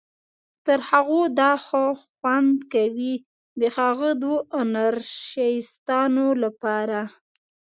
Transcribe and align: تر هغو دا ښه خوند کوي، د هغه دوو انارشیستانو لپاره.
تر 0.65 0.79
هغو 0.89 1.21
دا 1.39 1.51
ښه 1.65 1.83
خوند 2.13 2.55
کوي، 2.73 3.13
د 3.59 3.61
هغه 3.77 4.09
دوو 4.21 4.35
انارشیستانو 4.61 6.27
لپاره. 6.43 6.99